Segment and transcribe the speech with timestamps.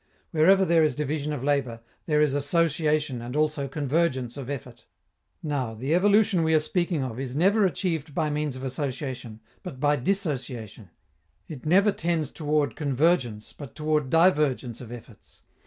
[0.31, 4.87] Wherever there is division of labor, there is association and also convergence of effort.
[5.43, 9.79] Now, the evolution we are speaking of is never achieved by means of association, but
[9.79, 10.89] by dissociation;
[11.47, 15.43] it never tends toward convergence, but toward divergence of efforts.